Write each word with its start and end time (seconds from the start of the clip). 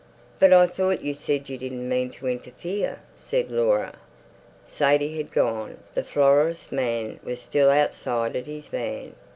"But 0.39 0.51
I 0.51 0.65
thought 0.65 1.03
you 1.03 1.13
said 1.13 1.47
you 1.47 1.59
didn't 1.59 1.87
mean 1.87 2.09
to 2.13 2.25
interfere," 2.25 3.01
said 3.19 3.51
Laura. 3.51 3.93
Sadie 4.65 5.15
had 5.15 5.31
gone. 5.31 5.77
The 5.93 6.03
florist's 6.03 6.71
man 6.71 7.19
was 7.23 7.39
still 7.39 7.69
outside 7.69 8.35
at 8.35 8.47
his 8.47 8.67
van. 8.67 9.13